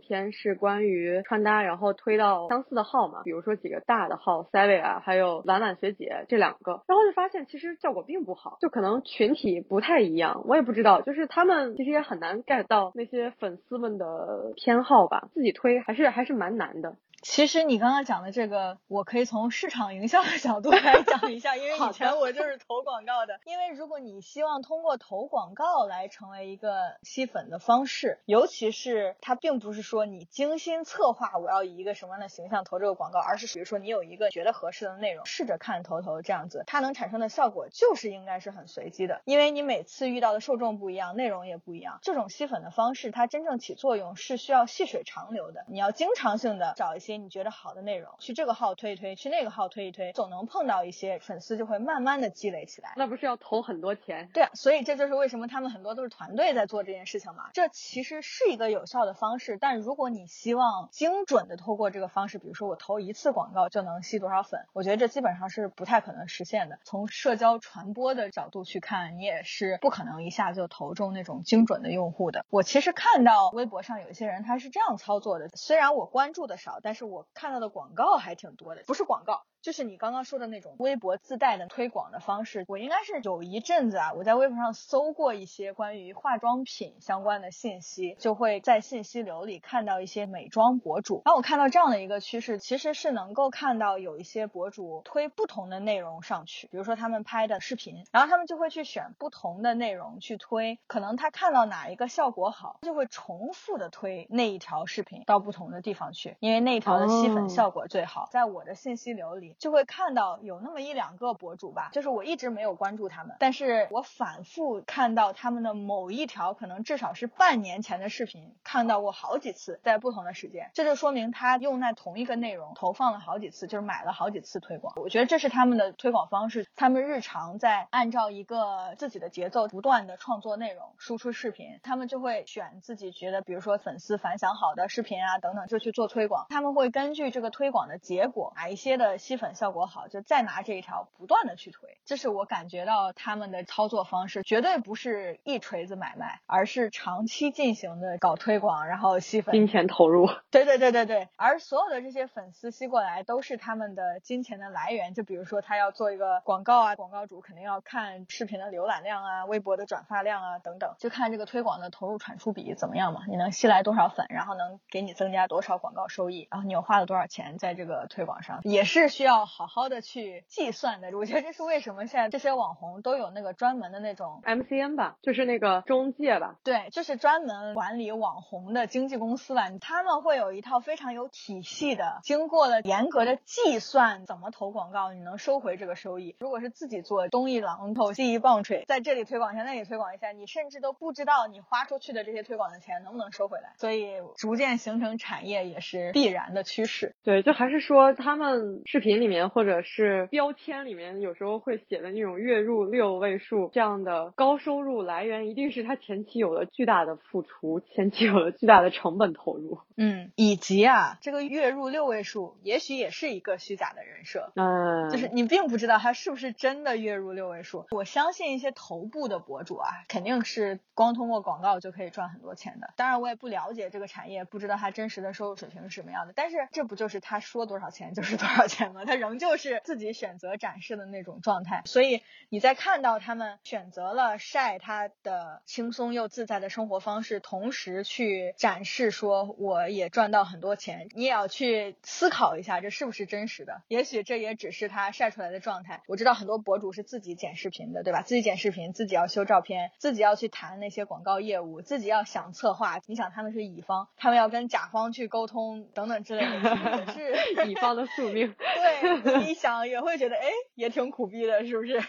[0.00, 1.59] 篇是关于穿搭。
[1.62, 16.96] 然后推到相似的号嘛，比如说几个大的号 s a v i 啊，还有懒懒学姐这两个，然后就发现其实效果并不好，就可能群体不太一样，我也不知道，就是他们其实也很难 get 到那些粉丝们的偏好吧，自己推还是还是蛮难的。
[17.22, 23.38] 其实你刚刚讲的这个，我可以从市场营销的角度来讲一下，因为以前我就是投广告的。
[23.44, 41.98] 因为如果你希望通过投广告来成为一个吸粉的方式，尤其是它并不是说你精心策划我要以一个什么样的形象投这个广告，而是比如说你有一个觉得合适的内容，试着看投投这样子，它能产生的效果就是应该是很随机的，因为你每次遇到的受众不一样，内容也不一样。
[42.00, 47.09] 这种吸粉的方式，它真正起作用是需要细水长流的，你要经常性的找一些。
[47.10, 52.92] 些你觉得好的内容，去这个号推一推，去那个号推一推，总能碰到一些粉丝，就会慢慢的积累起来。
[52.96, 54.30] 那不是要投很多钱？
[54.32, 57.50] 对啊，所以这就是为什么他们很多都是团队在做这件事情嘛。
[57.52, 66.78] 这其实是一个有效的方式，但如果你希望精准的通过这个方式，比如说我投一次广告就能吸多少粉，我觉得这基本上是不太可能实现的。
[66.84, 72.44] 从社交传播的角度去看，你也是不可能一下就投中那种精准的用户的。
[72.50, 79.46] 我其实看到微博上有一些人他是这样操作的，虽然我关注的少，但是是我看到的广告还挺多的，不是广告。
[79.62, 91.20] 就是你刚刚说的那种微博自带的推广的方式，我应该是有一阵子啊，我在微博上搜过一些关于化妆品相关的信息，就会在信息流里看到一些美妆博主。
[91.26, 108.28] 然后我看到这样的一个趋势，其实是能够看到有一些博主推不同的内容上去，比如说他们拍的视频，然后他们就会去选不同的内容去推，可能他看到哪一个效果好，就会重复的推那一条视频到不同的地方去，因为那一条的吸粉效果最好。
[108.30, 109.49] 在我的信息流里。
[109.58, 124.94] 就会看到有那么一两个博主吧，就是我一直没有关注他们，但是我反复看到他们的某一条，可能至少是半年前的视频，看到过好几次，在不同的时间，这就说明他用那同一个内容投放了好几次，就是买了好几次推广。
[124.96, 136.46] 我觉得这是他们的推广方式，他们日常在按照一个自己的节奏，不断的创作内容，输出视频，他们就会选自己觉得，比如说粉丝反响好的视频啊等等，就去做推广。
[136.50, 139.50] 他们会根据这个推广的结果，哪一些的吸粉。
[139.54, 150.28] 效果好，就再拿这一条不断的去推，这是我感觉到他们的操作方式，绝对不是一锤子买卖，而是长期进行的搞推广，然后吸粉，金钱投入。
[150.50, 155.14] 对对对对对，而所有的这些粉丝吸过来，都是他们的金钱的来源。
[155.14, 169.29] 就比如说他要做一个广告啊，广告主肯定要看视频的浏览量啊，微博的转发量啊等等，就看这个推广的投入产出比怎么样嘛，你能吸来多少粉，然后能给你增加多少广告收益，然后你又花了多少钱在这个推广上，也是需要。
[169.30, 186.34] 要好好的去计算的，我觉得这是为什么现在这些网红都有那个专门的那种 MCN 吧，就是那个中介吧，对，就是专门管理网红的经纪公司吧，他们会有一套非常有体系的，经过了严格的计算，怎么投广告你能收回这个收益。
[186.40, 193.74] 如果是自己做东一榔头西一棒槌，在这里推广一下，那里推广一下，你甚至都不知道你花出去的这些推广的钱能不能收回来。
[193.76, 197.14] 所以逐渐形成产业也是必然的趋势。
[197.22, 199.30] 对，就还是说他们视频里。
[199.30, 209.78] 面或者是标签里面有时候会写的那种月入六位数这样的高收入来源，一定是他前期有了巨大的付出，前期有了巨大的成本投入。
[209.96, 217.86] 嗯，以及啊，这个月入六位数也许也是一个虚假的人设，嗯，就是你并不知道他是不是真的月入六位数。
[217.92, 222.92] 我相信一些头部的博主啊，肯定是光通过广告就可以赚很多钱的。
[222.96, 226.32] 当然，我也不了解这个产业，不知道他真实的收入水平是什么样的。
[226.34, 229.04] 但是这不就是他说多少钱就是多少钱吗？
[229.10, 229.20] 他。
[229.20, 243.82] 仍旧是自己选择展示的那种状态，所以你在看到他们选择了晒他的轻松又自在的生活方式，同时去展示说我也赚到很多钱，你也要去思考一下这是不是真实的。
[243.88, 246.00] 也许这也只是他晒出来的状态。
[246.06, 248.22] 我知道很多博主是自己剪视频的，对吧？
[248.22, 252.98] 自己剪视频，自己要修照片，自己要去谈那些广告业务，自己要想策划。
[253.04, 258.54] 你想他们是乙方，他们要跟甲方去沟通等等之类的，也是 乙方的宿命。
[258.56, 258.99] 对。
[259.38, 262.00] 你 一想也会觉得，哎，也挺苦逼的，是不是？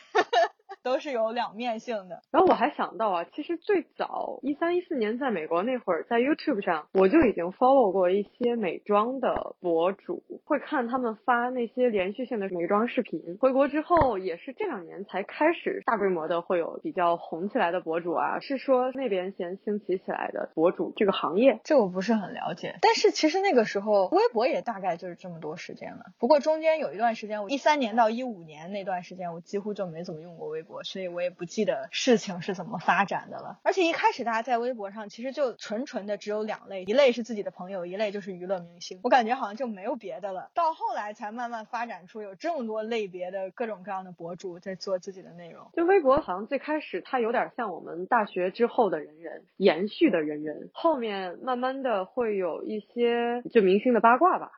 [0.84, 2.22] 都是有两面性的。
[2.32, 13.38] 然后我还想到啊，其实最早一三一四年在美国那会儿，在 YouTube 上我就已经 follow 过一些美妆的博主，会看他们发那些连续性的美妆视频。
[13.40, 22.76] 回国之后也是这两年才开始大规模的会有比较红起来的博主啊，是说那边先兴起起来的博主这个行业，这我不是很了解。
[22.82, 26.06] 但是其实那个时候微博也大概就是这么多时间了。
[26.20, 30.84] 不过中间有一段时间，我一三年到一五年那段时间，我几乎就没怎么用过微博。
[30.84, 33.60] 所以我也不记得事情是怎么发展的了。
[33.64, 39.00] 而且一开始大家在微博上其实就纯纯的只有两类，一类是自己的朋友，一类就是娱乐明星。
[39.04, 40.50] 我感觉好像就没有别的了。
[40.54, 45.70] 到后来才慢慢发展出有这么多类别的各种各样的博主在做自己的内容。
[45.74, 54.52] 就微博好像最开始它有点像我们大学之后的人人延续的人人，后面慢慢的会有一些就明星的八卦吧，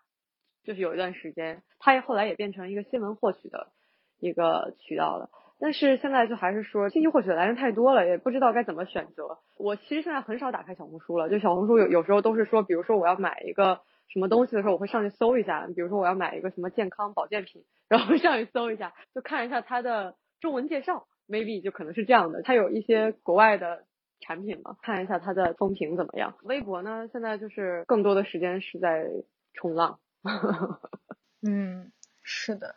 [0.63, 3.71] 就是有一段时间，它也后来也变成一个新闻获取的
[4.19, 5.29] 一个渠道了。
[5.63, 9.37] 但是现在就还是说信息获取的来源太多了，也不知道该怎么选择。
[9.57, 15.65] 我其实现在很少打开小红书了，就小红书有有时候都是说，比如说我要买一个什么东西的时候，我会上去搜一下。
[15.67, 22.41] 比如说我要买一个什么健康保健品，然后 上去搜一下，就看一下它的中文介绍，maybe 就可能是这样的。
[22.41, 23.85] 它有一些国外的
[24.19, 26.35] 产品嘛，看一下它的风评怎么样。
[26.43, 29.07] 微博呢，现在就是更多的时间是在
[29.53, 29.99] 冲浪。
[31.41, 32.75] 嗯，是的。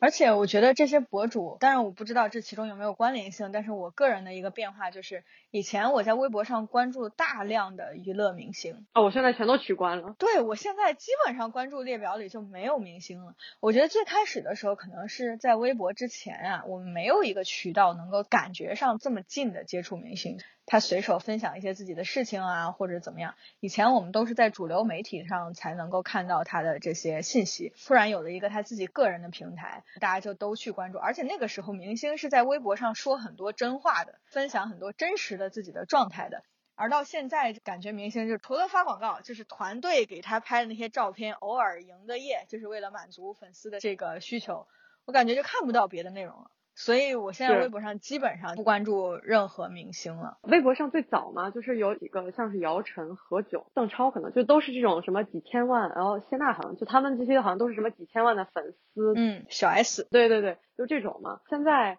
[0.00, 10.14] 而且我觉得这些博主，当然我不知道这其中有没有关联性，但是我个人的一个变化就是，以前我在微博上关注大量的娱乐明星，哦，我现在全都取关了。
[10.18, 13.34] 对，我现在基本上关注列表里就没有明星了。
[13.60, 20.38] 我觉得最开始的时候，可能是在微博之前啊，我们没有一个渠道能够感觉上这么近的接触明星。
[20.70, 23.34] 他随手分享一些自己的事情啊，或者怎么样？
[23.58, 27.72] 以前我们都是在主流媒体上才能够看到他的这些信息。
[27.86, 30.98] 突然有了一个他自己个人的平台，大家就都去关注。
[30.98, 36.44] 而且那个时候，明星是在微博上说很多真话的，分享很多真实的自己的状态的。
[36.74, 44.68] 而到现在，感觉明星就除了发广告，就是团队给他拍的那些照片，偶尔营个业，就是为了满足粉丝的这个需求。
[45.06, 46.50] 我感觉就看不到别的内容了。
[46.78, 50.38] 所以，我现在微博上基本上不关注任何明星了。
[50.42, 59.12] 微博上最早嘛，就是有几个像是姚晨、何炅、邓超，可能就都是这种什么几千万，然后谢娜好像就他们这些好像都是什么几千万的粉丝。
[59.16, 60.06] 嗯，小 S。
[60.08, 61.40] 对对对，就这种嘛。
[61.50, 61.98] 现在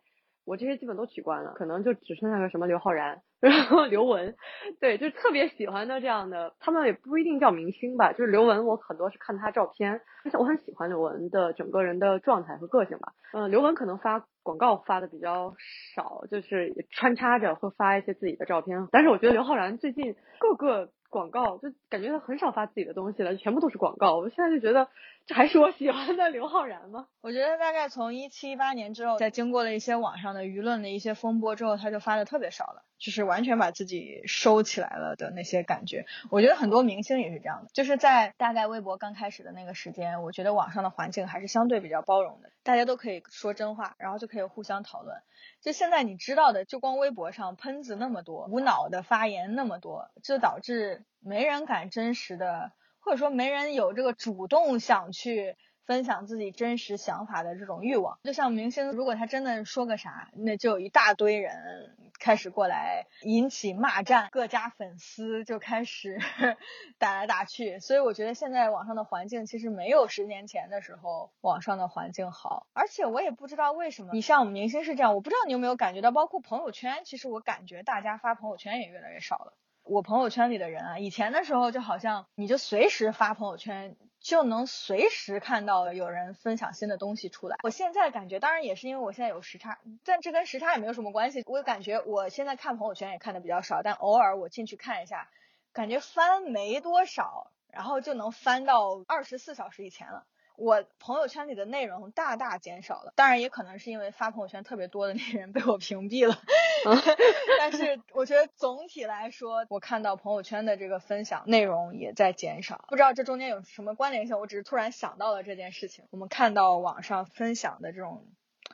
[0.50, 3.22] 我这些基本都取关了，可能就只剩下个什么刘昊然。
[3.40, 4.34] 然后刘雯，
[4.82, 13.14] 对，就特别喜欢的这样的，他们也不一定叫明星吧，就是刘雯，我很多是看她照片，而且我很喜欢刘雯的整个人的状态和个性吧。
[13.32, 15.54] 嗯，刘雯可能发广告发的比较
[15.96, 20.90] 少，就是穿插着会发一些自己的照片，但是我觉得刘昊然最近各个。
[21.10, 24.18] 广告就感觉他很少发自己的东西了，全部都是广告。
[24.18, 24.88] 我现在就觉得
[25.26, 27.08] 这还是我喜欢的刘昊然吗？
[27.22, 36.06] 我觉得大概从一七一八年之后，在经过了一些网上的舆论的一些风波之后，他就发的特别少了，就是完全把自己收起来了的那些感觉。
[36.30, 45.18] 我觉得很多明星也是这样的，就是在大概微博刚开始的那个时间，我觉得网上的环境还是相对比较包容的，大家都可以说真话，然后就可以互相讨论。
[45.62, 55.56] 就现在你知道的，就光微博上喷子那么多，无脑的发言那么多，就导致没人敢真实的，或者说没人有这个主动想去。
[55.90, 66.20] 分享自己真实想法的这种欲望，就像明星，如果他真的说个啥，那就有一大堆人开始过来引起骂战，各家粉丝就开始
[67.00, 67.80] 打来打去。
[67.80, 79.54] 所以我觉得现在网上的环境其实没有十年前的时候网上的环境好，而且我也不知道为什么，你像我们明星是这样，我不知道你有没有感觉到，包括朋友圈，其实我感觉大家发朋友圈也越来越少了。
[79.82, 83.96] 我朋友圈里的人啊，以前的时候就好像你就随时发朋友圈。
[84.20, 87.58] 就能随时看到有人分享新的东西出来。
[87.64, 91.44] 我现在感觉，当然也是因为我现在有时差，但这跟时差也没有什么关系。
[91.46, 95.30] 我感觉我现在看朋友圈也看的比较少，但偶尔我进去看一下，
[95.74, 100.26] 感觉翻没多少，然后就能翻到二十四小时以前了。
[100.60, 106.38] 我朋友圈里的内容大大减少了，当然也可能是因为发朋友圈特别多的那些人被我屏蔽了。
[107.58, 114.40] 但是我觉得总体来说，我看到朋友圈的这个分享内容也在减少，不知道这中间有什么关联性。
[114.40, 116.06] 我只是突然想到了这件事情。
[116.12, 118.28] 我们看到网上分享的这种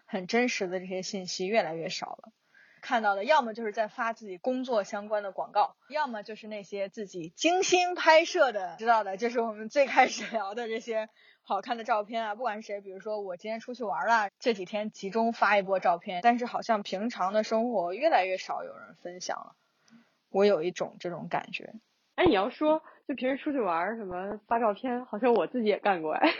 [0.05, 2.31] 很真实的这些信息越来越少了，
[2.85, 11.09] 看到的要么就是在发自己工作相关的广告，要么就是那些自己精心拍摄的，知道的，就是我们最开始聊的这些。
[11.47, 19.55] 好看的照片啊，不管是谁，比如说我今天出去玩了，这几天集中发一波照片，但是好像平常的生活越来越少有人分享了，
[20.31, 21.73] 我有一种这种感觉。
[22.15, 26.33] 哎，你要说就平时出去玩什么发照片，好像我自己也干过哎，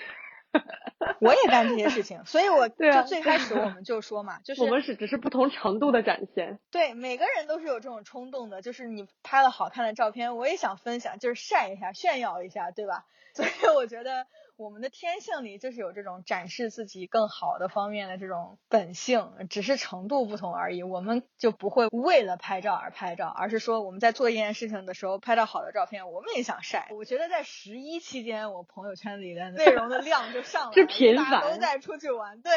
[1.22, 6.60] 我也干这些事情，所以我就最开始我们就说嘛，就 是我们是只是不同程度的展现。
[6.72, 13.06] 对，每个人都是有这种冲动的，就是你拍了好看的照片，我也想分享，就是晒一下，炫耀一下，对吧？
[13.34, 14.28] 所以我觉得。
[14.58, 20.82] 我们的天性里就是有这种展示自己更好的方面的这种本性，只是程度不同而已。
[20.82, 26.88] 我们就不会为了拍照而拍照，而是说我们在做一件事情的时候拍到好的照片，我们也想晒。
[26.92, 30.84] 我觉得在十一期间，我朋友圈里的 内容的量就上来
[31.14, 32.54] 了，大家都在出去玩，对，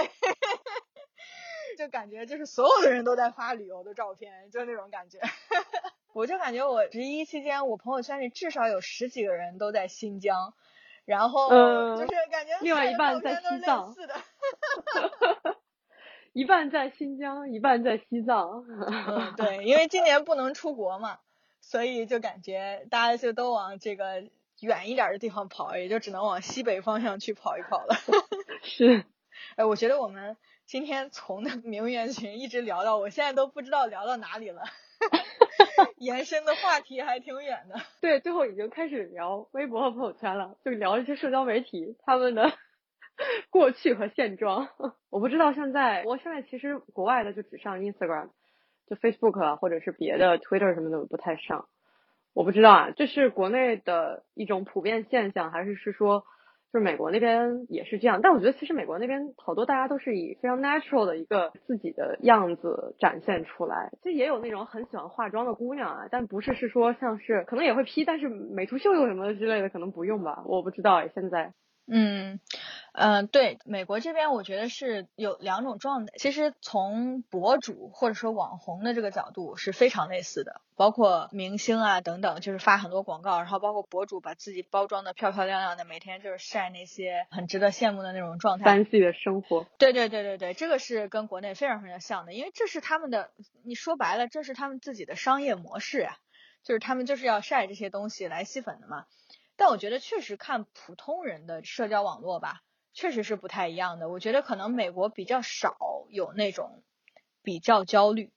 [1.76, 5.18] 就感觉就是所有的人都在发旅游的照片，就那种感觉。
[6.14, 10.55] 我就感觉我十一期间，我朋友圈里至少有十几个人都在新疆。
[11.09, 11.48] 然后
[11.96, 13.94] 就是感觉另外一半在西藏，
[16.34, 18.62] 一半在新疆，一半在西藏。
[18.68, 21.18] 嗯 对，因为今年不能出国嘛，
[21.62, 24.22] 所以就感觉大家就都往这个
[24.61, 27.96] 远一点的地方跑，也就只能往西北方向去跑一跑了。
[28.62, 29.06] 是，
[29.56, 30.36] 哎，我觉得我们
[30.66, 34.62] 今天从那名媛群一直聊到，我现在都不知道聊到哪里了。
[35.99, 42.53] 延伸的话题还挺远的，对，最后已经开始聊微博和朋友圈了，就聊一些社交媒体他们的
[43.51, 44.68] 过去和现状。
[45.11, 48.31] 我不知道现在，我现在其实国外的就只上 Instagram，
[48.89, 51.68] 就 Facebook 啊，或者是别的 Twitter 什么的不太上。
[52.35, 56.24] 我不知道啊，这是国内的一种普遍现象，还是是说
[56.72, 63.90] 就是美国那边也是这样，但我觉得其实美国那边好多大家都是以非常 natural 的一个自己的样子展现出来。
[64.02, 71.52] 其实也有那种很喜欢化妆的姑娘啊，但不是是说像是可能也会 P，但是美图秀秀什么之类的可能不用吧，我不知道哎，现在。
[71.90, 72.38] 嗯，
[72.99, 76.12] 嗯，对，美国这边我觉得是有两种状态。
[76.18, 89.64] 其实从博主或者说网红的这个角度是非常类似的，包括明星啊等等，就是发很多广告，然后包括博主把自己包装的漂漂亮亮的，每天就是晒那些很值得羡慕的那种状态，fancy 的生活。
[89.78, 93.30] 对对对对对，这个是跟国内非常非常像的，因为这是他们的，
[93.62, 96.16] 你说白了，这是他们自己的商业模式呀，
[96.64, 99.05] 就是他们就是要晒这些东西来吸粉的嘛。
[99.57, 102.61] 但我觉得确实看普通人的社交网络吧，
[102.93, 104.09] 确实是不太一样的。
[104.09, 105.76] 我觉得可能美国比较少
[106.11, 106.82] 有那种
[107.43, 108.32] 比较焦虑。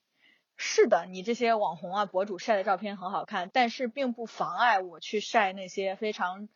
[0.57, 6.49] 是的，你这些网红啊、博主晒的照片很好看，但是并不妨碍我去晒那些非常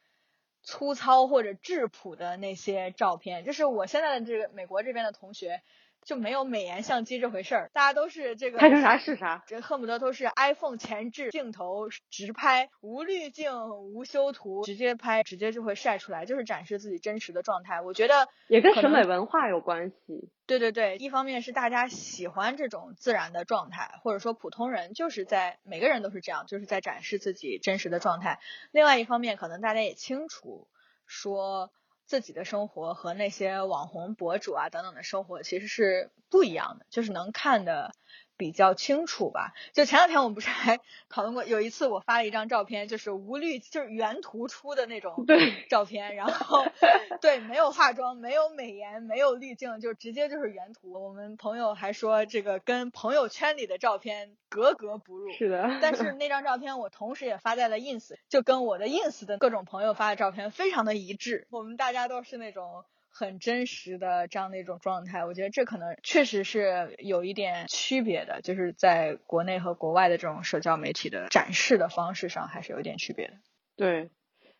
[0.61, 3.43] 粗糙或者质朴的那些照片。
[3.43, 5.61] 就是我现在的这个美国这边的同学。
[6.05, 17.81] 就没有美颜相机这回事儿，大家都是这个拍成啥是啥，这恨不得都是 iPhone 前置镜头直拍，无滤镜、无修图，直接拍，直接就会晒出来，就是展示自己真实的状态。
[17.81, 20.29] 我觉得也跟审美文化有关系。
[20.45, 28.39] 对对对，一方面是大家喜欢这种自然的状态，或者说普通人就是在每个人都是这样，就是在展示自己真实的状态。
[28.71, 30.67] 另外一方面，可能大家也清楚
[31.07, 31.71] 说。
[32.05, 37.91] 自己的生活和那些网红博主啊等等的生活其实是不一样的，就是能看的。
[38.37, 40.79] 比较清楚吧，就前两天我们不是还
[41.09, 45.25] 讨论过，有一次我发了一张照片，就是无滤，就是原图出的那种
[45.69, 46.65] 照片，然后
[47.21, 50.93] 对，没有化妆，没有美颜，没有滤镜，就直接就是原图。
[50.93, 55.31] 我们朋友还说这个跟朋友圈里的照片格格不入。
[55.31, 55.79] 是的。
[55.81, 62.83] 但是那张照片我同时也发在了 ins，就跟我的 ins 的各种朋友发的照片非常的一致，我们大家都是那种。
[63.17, 73.33] 很真实的这样的一种状态，我觉得这可能确实是有一点区别的，就是在国内和国外的这种社交媒体的展示的方式上，还是有一点区别的。
[73.77, 74.09] 对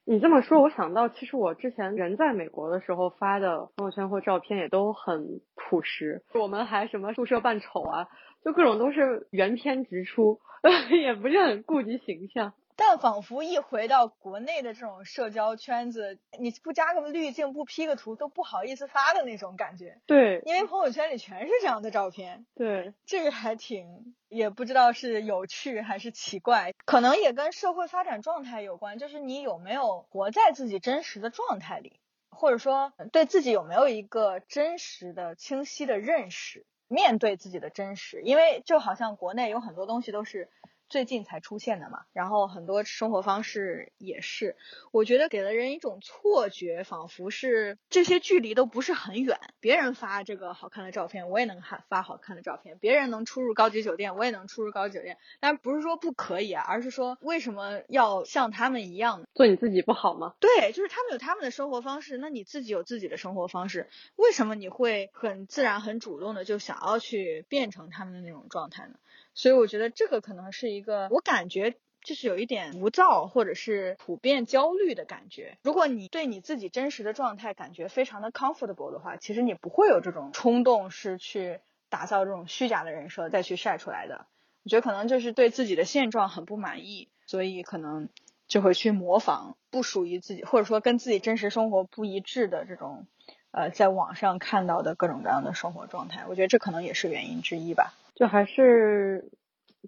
[0.06, 8.08] 你这么说，我想到其实我之前人在美国的时候发的朋友圈或照片也都很朴实，我们还什么宿舍扮丑啊，
[8.46, 10.40] 就各种都是原片直出，
[11.04, 12.54] 也不是很顾及形象。
[12.78, 20.02] 但仿佛一回到国内的这种社交圈子，你不加个滤镜，不 P 个图，都不好意思发的那种感觉。
[20.06, 22.46] 对，因为朋友圈里全是这样的照片。
[22.54, 38.22] 对，这个还挺，也不知道是有趣还是奇怪，可能也跟社会发展状态有关，就是你有没有活在自己真实的状态里，或者说对自己有没有一个真实的、清晰的认识，面对自己的真实。
[38.22, 40.50] 因为就好像国内有很多东西都是。
[40.88, 44.56] 最近才出现的嘛，然后很多生活方式也是，
[44.92, 49.40] 我觉得给了人一种错觉，仿佛是这些距离都不是很远。
[49.60, 55.18] 别人发这个好看的照片，我也能看发好看的照片；别人能出入高级酒店，我也能出入高级酒店。
[55.40, 60.36] 但不是说不可以啊，而是说为什么要像他们一样做你自己不好吗？
[60.40, 68.94] 对，就是他们有他们的生活方式，那你自己有自己的生活方式，为什么你会很自然、很主动的就想要去变成他们的那种状态呢？
[69.36, 75.58] 所以我觉得这个可能是一个，我感觉就是有一点浮躁或者是普遍焦虑的感觉。
[75.62, 81.60] 如果你对你自己真实的状态感觉非常的 comfortable 的话，其实你不会有这种冲动是去
[81.90, 84.26] 打造这种虚假的人设再去晒出来的。
[84.64, 88.10] 我觉得可能就是对自己的现状很不满意，所以可能
[88.48, 93.06] 就会去模仿不属于自己或者说跟自己真实生活不一致的这种，
[93.52, 96.26] 呃，在网上看到的各种各样的生活状态。
[96.30, 97.94] 我觉得这可能也是原因之一吧。
[98.16, 99.30] 就还是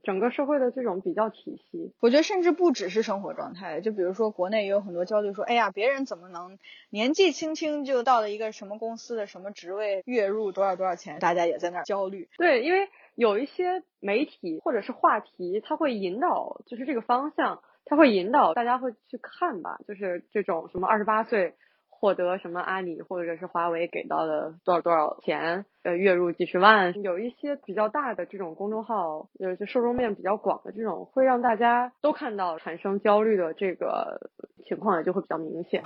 [0.04, 6.60] 整个社会的这种比较体系，我觉得甚至不只是生活状态，就比如说国内也有很多焦虑，说哎呀，别人怎么能
[6.92, 12.30] 年纪轻轻就到了一个什么公司的什么职位，月入多少多少钱，大家也在那儿焦虑。
[12.38, 21.56] 对，因为有一些媒体或者是话题，它会引导，就是这个方向，它会引导大家会去看吧，就是这种什么二十八岁。
[22.00, 34.30] 获得什么阿里或者是华为给到的多少多少钱，呃，月入几十万，有一些比较大的这种公众号，呃，就受众面比较广的这种，会让大家都看到产生焦虑的这个
[34.68, 35.84] 情况也就会比较明显。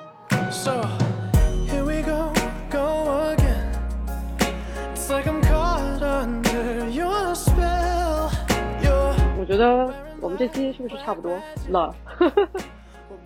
[9.39, 9.91] 我觉得
[10.21, 11.37] 我们这期是不是差不多
[11.69, 11.93] 了？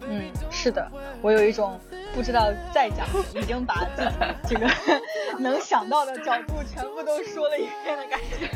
[0.08, 0.89] 嗯，是的，
[1.22, 1.80] 我有一种。
[2.16, 4.12] 不知道再讲，已经把自己
[4.47, 4.66] 这个
[5.38, 8.47] 能想到的角度全部都说了一遍的感觉，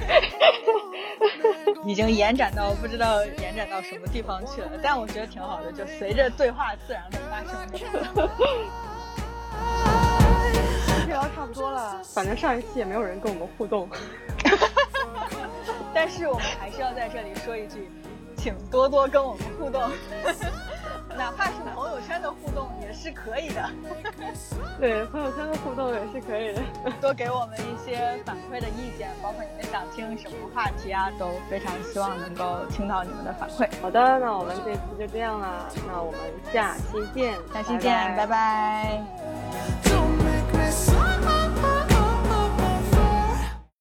[1.86, 4.70] 已经延展到不知道延展到什么地方去了。
[4.82, 7.60] 但我觉得挺好的，就随着对话自然的发生。
[12.14, 13.90] 反正上一期也没有人跟我们互动。
[15.94, 17.90] 但是我们还是要在这里说一句，
[18.38, 19.82] 请多多跟我们互动。
[21.20, 23.70] 哪怕是朋友圈的互动也是可以的，
[24.80, 26.62] 对，朋友圈的互动也是可以的，
[27.02, 33.68] 多给我们一些反馈的意见，包括你们想听什么话题啊，都非常希望能够听到你们的反馈。
[33.82, 36.22] 好的，那我们这次就这样了，那我们
[36.54, 39.04] 下期见，下期见，拜拜。